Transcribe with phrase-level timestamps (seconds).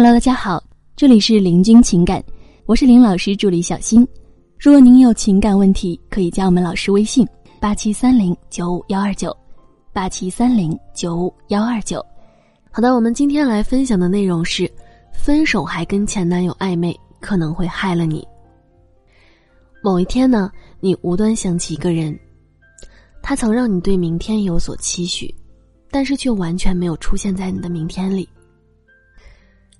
[0.00, 0.62] Hello，大家好，
[0.94, 2.22] 这里是林君情感，
[2.66, 4.06] 我是林老师助理小新。
[4.56, 7.26] 如果您有情感问题，可以加我们老师微信：
[7.60, 9.36] 八七三零九五幺二九，
[9.92, 11.98] 八七三零九五幺二九。
[12.70, 14.70] 好的，我们今天来分享的内容是：
[15.12, 18.24] 分手还跟前男友暧昧，可能会害了你。
[19.82, 22.16] 某一天呢，你无端想起一个人，
[23.20, 25.34] 他曾让你对明天有所期许，
[25.90, 28.28] 但是却完全没有出现在你的明天里。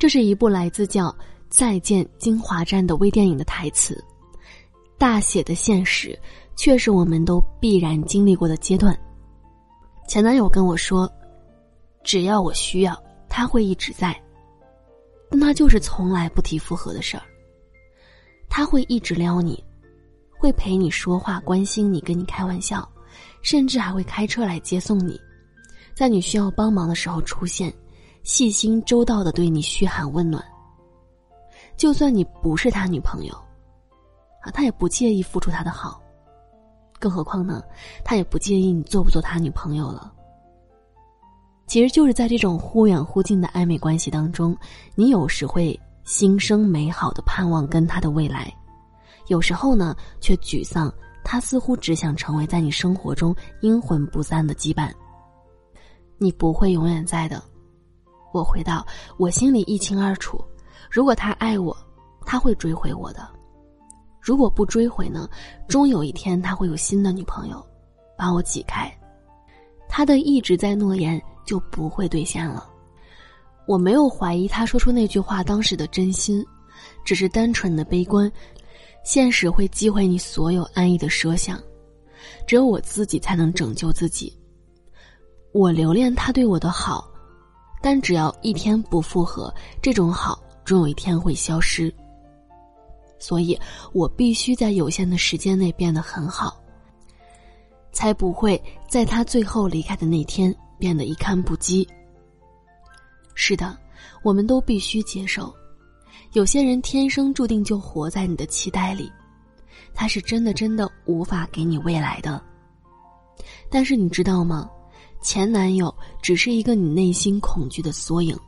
[0.00, 1.08] 这是一部来自叫
[1.50, 4.02] 《再见金华站》的微电影的台词，
[4.96, 6.18] 大写的现实
[6.56, 8.98] 却是我们都必然经历过的阶段。
[10.08, 11.06] 前男友跟我说，
[12.02, 14.18] 只要我需要，他会一直在，
[15.28, 17.22] 但他就是从来不提复合的事儿。
[18.48, 19.62] 他会一直撩你，
[20.30, 22.90] 会陪你说话，关心你，跟你开玩笑，
[23.42, 25.20] 甚至还会开车来接送你，
[25.94, 27.70] 在你需要帮忙的时候出现。
[28.22, 30.44] 细心周到的对你嘘寒问暖。
[31.76, 33.34] 就算你不是他女朋友，
[34.42, 36.00] 啊，他也不介意付出他的好。
[36.98, 37.62] 更何况呢，
[38.04, 40.12] 他也不介意你做不做他女朋友了。
[41.66, 44.54] 其实就是在这种忽远忽近的暧昧关系当中，
[44.94, 48.52] 你有时会心生美好的盼望跟他的未来，
[49.28, 50.92] 有时候呢却沮丧，
[51.24, 54.90] 他似乎只想成为在你生活中阴魂不散的羁绊。
[56.18, 57.42] 你不会永远在的。
[58.32, 58.86] 我回到
[59.16, 60.42] 我心里一清二楚，
[60.90, 61.76] 如果他爱我，
[62.24, 63.20] 他会追回我的；
[64.20, 65.28] 如果不追回呢，
[65.68, 67.64] 终有一天他会有新的女朋友，
[68.16, 68.90] 把我挤开。
[69.88, 72.68] 他的一直在诺言就不会兑现了。
[73.66, 76.44] 我没有怀疑他说出那句话当时的真心，
[77.04, 78.30] 只是单纯的悲观。
[79.02, 81.58] 现实会击毁你所有安逸的设想，
[82.46, 84.32] 只有我自己才能拯救自己。
[85.52, 87.09] 我留恋他对我的好。
[87.80, 91.92] 但只要一天不复合，这种好终有一天会消失。
[93.18, 93.58] 所以
[93.92, 96.58] 我必须在有限的时间内变得很好，
[97.92, 101.86] 才不会在他最后离开的那天变得一堪不羁。
[103.34, 103.76] 是的，
[104.22, 105.54] 我们都必须接受，
[106.32, 109.10] 有些人天生注定就活在你的期待里，
[109.94, 112.42] 他是真的真的无法给你未来的。
[113.70, 114.68] 但是你知道吗？
[115.20, 118.38] 前男友只是一个你内心恐惧的缩影。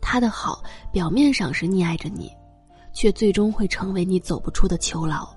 [0.00, 0.62] 他的好
[0.92, 2.30] 表面上是溺爱着你，
[2.92, 5.28] 却最终会成为你走不出的囚牢。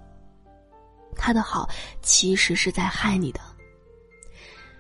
[1.15, 1.67] 他的好
[2.01, 3.39] 其实是在害你的。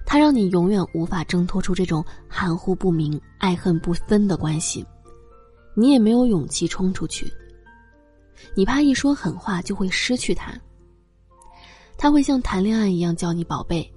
[0.05, 4.85] 他让你永远无法挣脱出这种含糊不明、爱恨不分的关系，
[5.75, 7.31] 你也没有勇气冲出去。
[8.55, 10.53] 你怕一说狠话就会失去他。
[11.97, 13.91] 他会像谈恋爱一样叫你宝贝。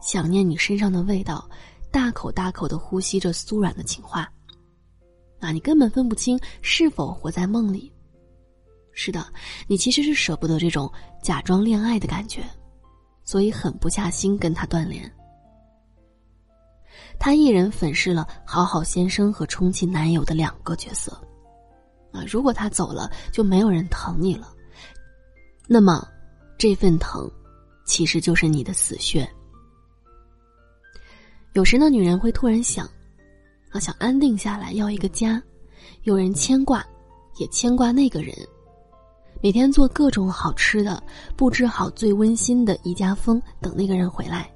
[0.00, 1.48] 想念你身上的味道，
[1.90, 4.30] 大口大口的呼吸着酥软的情话。
[5.40, 7.90] 啊，你根本分不清是否活在梦里。
[8.92, 9.26] 是的，
[9.66, 10.90] 你其实是舍不得这种
[11.22, 12.44] 假装恋爱的感觉，
[13.24, 15.10] 所以狠不下心跟他断联。
[17.18, 21.12] 他一人粉饰了好好先生和充气男友的两个角色。
[22.12, 24.52] 啊，如果他走了，就没有人疼你了。
[25.66, 26.06] 那么，
[26.58, 27.30] 这份疼，
[27.86, 29.26] 其实就是你的死穴。
[31.60, 32.88] 有时呢，女人会突然想，
[33.68, 35.42] 啊，想安定下来，要一个家，
[36.04, 36.82] 有人牵挂，
[37.36, 38.34] 也牵挂那个人，
[39.42, 41.02] 每天做各种好吃的，
[41.36, 44.50] 布置好最温馨的宜家风，等那个人回来。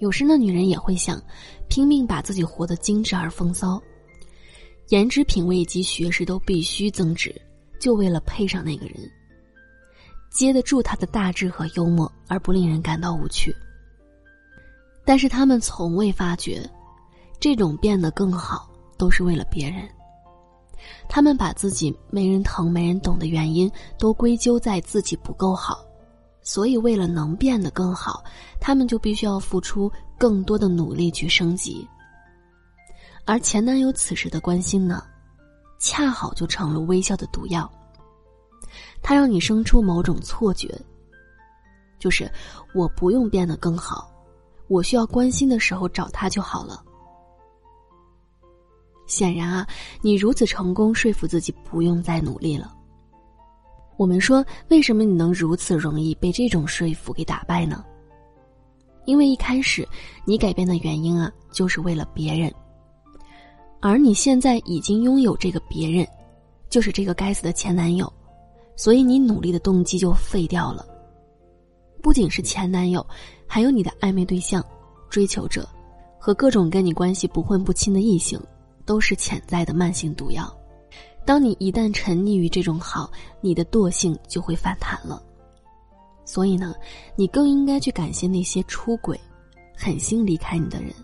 [0.00, 1.18] 有时呢，女人也会想，
[1.66, 3.82] 拼命把自己活得精致而风骚，
[4.90, 7.34] 颜值、品味以及学识都必须增值，
[7.80, 8.96] 就为了配上那个人，
[10.30, 13.56] 接得住他的大智和幽默，而不令人感到无趣。
[15.10, 16.62] 但是他们从未发觉，
[17.40, 19.82] 这种变得更好都是为了别人。
[21.08, 23.68] 他们把自己没人疼、没人懂的原因
[23.98, 25.84] 都归咎在自己不够好，
[26.42, 28.22] 所以为了能变得更好，
[28.60, 31.84] 他们就必须要付出更多的努力去升级。
[33.24, 35.02] 而前男友此时的关心呢，
[35.80, 37.68] 恰好就成了微笑的毒药。
[39.02, 40.80] 他让你生出某种错觉，
[41.98, 42.30] 就是
[42.72, 44.08] 我不用变得更好。
[44.70, 46.80] 我需要关心的时候找他就好了。
[49.08, 49.66] 显然啊，
[50.00, 52.72] 你如此成功说服自己不用再努力了。
[53.96, 57.84] 我们说，为什么你能如此容易被这种说服给打败呢？
[59.06, 59.86] 因为一开始
[60.24, 62.54] 你改变的原因啊，就是为了别人，
[63.80, 66.06] 而你现在已经拥有这个别人，
[66.68, 68.10] 就是这个该死的前男友，
[68.76, 70.86] 所以你努力的动机就废掉了。
[72.00, 73.04] 不仅是前男友。
[73.52, 74.64] 还有你的暧昧对象、
[75.08, 75.68] 追求者，
[76.20, 78.40] 和各种跟你关系不混不清的异性，
[78.86, 80.48] 都是潜在的慢性毒药。
[81.26, 83.10] 当你一旦沉溺于这种好，
[83.40, 85.20] 你的惰性就会反弹了。
[86.24, 86.76] 所以呢，
[87.16, 89.20] 你更应该去感谢那些出轨、
[89.76, 90.94] 狠心离开你的人，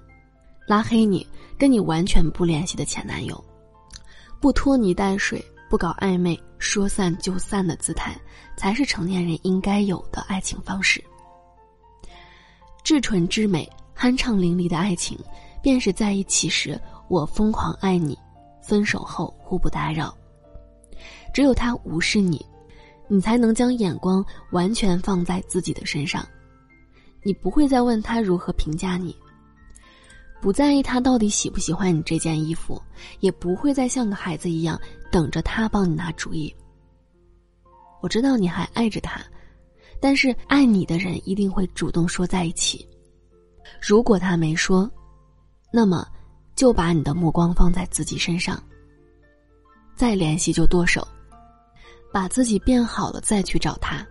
[0.69, 1.27] 拉黑你、
[1.59, 3.45] 跟你完全不联系的前男友，
[4.39, 8.17] 不拖泥带水、不搞暧昧、说散就散的姿态，
[8.57, 11.03] 才是成年人应该有的爱情方式。
[12.87, 13.69] 至纯至美、
[13.99, 15.19] 酣畅淋漓的爱情，
[15.61, 18.17] 便是在一起时我疯狂爱你，
[18.63, 20.17] 分手后互不打扰。
[21.35, 22.47] 只有他无视你。
[23.09, 26.25] 你才能将眼光完全放在自己的身上，
[27.25, 29.17] 你不会再问他如何评价你，
[30.41, 32.81] 不在意他到底喜不喜欢你这件衣服，
[33.19, 34.81] 也不会再像个孩子一样
[35.11, 36.55] 等着他帮你拿主意。
[38.01, 39.21] 我知道你还爱着他，
[40.01, 42.89] 但是爱你的人一定会主动说在一起。
[43.81, 44.91] 如果他没说，
[45.73, 46.07] 那么
[46.55, 48.63] 就把你的目光放在自己身上，
[49.95, 51.07] 再联系就剁手。
[52.13, 54.07] 把自己变好了再去找他，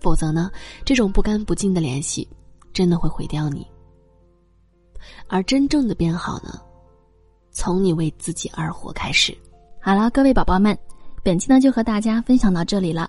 [0.00, 0.50] 否则呢，
[0.84, 2.28] 这种不干不净的联系，
[2.72, 3.64] 真的会毁掉你。
[5.28, 6.60] 而真正的变好呢，
[7.52, 9.36] 从你为自己而活开始。
[9.80, 10.76] 好了，各位宝宝们，
[11.22, 13.08] 本期呢就和大家分享到这里了。